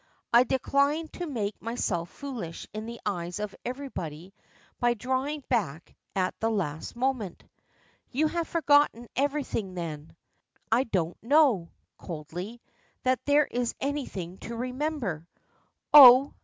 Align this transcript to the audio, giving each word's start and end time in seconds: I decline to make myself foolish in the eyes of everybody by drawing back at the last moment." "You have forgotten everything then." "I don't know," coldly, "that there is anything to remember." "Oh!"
I 0.33 0.45
decline 0.45 1.09
to 1.09 1.27
make 1.27 1.61
myself 1.61 2.09
foolish 2.09 2.65
in 2.73 2.87
the 2.87 2.99
eyes 3.05 3.37
of 3.39 3.53
everybody 3.63 4.33
by 4.79 4.95
drawing 4.95 5.43
back 5.47 5.95
at 6.15 6.33
the 6.39 6.49
last 6.49 6.95
moment." 6.95 7.43
"You 8.09 8.25
have 8.25 8.47
forgotten 8.47 9.07
everything 9.15 9.75
then." 9.75 10.15
"I 10.71 10.85
don't 10.85 11.21
know," 11.21 11.69
coldly, 11.99 12.63
"that 13.03 13.23
there 13.25 13.45
is 13.45 13.75
anything 13.79 14.39
to 14.39 14.55
remember." 14.55 15.27
"Oh!" 15.93 16.33